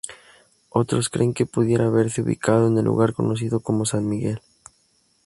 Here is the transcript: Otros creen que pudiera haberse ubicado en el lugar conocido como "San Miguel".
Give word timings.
Otros 0.71 1.09
creen 1.09 1.35
que 1.35 1.45
pudiera 1.45 1.85
haberse 1.85 2.23
ubicado 2.23 2.65
en 2.67 2.75
el 2.79 2.85
lugar 2.85 3.13
conocido 3.13 3.59
como 3.59 3.85
"San 3.85 4.09
Miguel". 4.09 4.41